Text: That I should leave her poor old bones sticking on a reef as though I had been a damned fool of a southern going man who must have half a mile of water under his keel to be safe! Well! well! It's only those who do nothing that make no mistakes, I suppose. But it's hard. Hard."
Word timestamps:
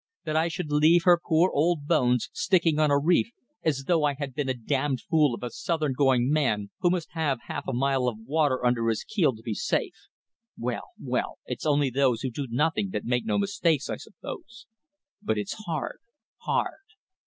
That 0.23 0.35
I 0.35 0.47
should 0.47 0.71
leave 0.71 1.03
her 1.03 1.21
poor 1.23 1.51
old 1.51 1.85
bones 1.85 2.31
sticking 2.33 2.79
on 2.79 2.89
a 2.89 2.97
reef 2.97 3.29
as 3.61 3.83
though 3.85 4.03
I 4.03 4.15
had 4.15 4.33
been 4.33 4.49
a 4.49 4.55
damned 4.55 5.01
fool 5.01 5.35
of 5.35 5.43
a 5.43 5.51
southern 5.51 5.93
going 5.93 6.31
man 6.31 6.71
who 6.79 6.89
must 6.89 7.11
have 7.11 7.37
half 7.45 7.67
a 7.67 7.71
mile 7.73 8.07
of 8.07 8.17
water 8.17 8.65
under 8.65 8.87
his 8.89 9.03
keel 9.03 9.35
to 9.35 9.43
be 9.43 9.53
safe! 9.53 10.07
Well! 10.57 10.87
well! 10.99 11.37
It's 11.45 11.67
only 11.67 11.91
those 11.91 12.23
who 12.23 12.31
do 12.31 12.47
nothing 12.49 12.89
that 12.93 13.05
make 13.05 13.25
no 13.27 13.37
mistakes, 13.37 13.91
I 13.91 13.97
suppose. 13.97 14.65
But 15.21 15.37
it's 15.37 15.65
hard. 15.67 15.99
Hard." 16.37 16.81